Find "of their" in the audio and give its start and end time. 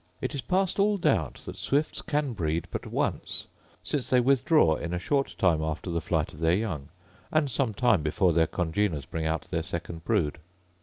6.33-6.55